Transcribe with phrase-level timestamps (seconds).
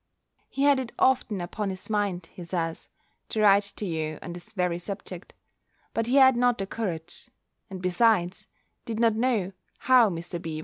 [0.49, 2.89] He had it often upon his mind, he says,
[3.29, 5.31] to write to you on this very subject;
[5.93, 7.29] but he had not the courage;
[7.69, 8.47] and besides,
[8.85, 10.41] did not know how Mr.
[10.41, 10.59] B.